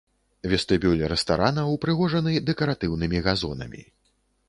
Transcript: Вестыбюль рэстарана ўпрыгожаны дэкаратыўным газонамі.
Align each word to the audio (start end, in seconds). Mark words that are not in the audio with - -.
Вестыбюль 0.53 1.03
рэстарана 1.11 1.67
ўпрыгожаны 1.75 2.31
дэкаратыўным 2.51 3.11
газонамі. 3.29 3.81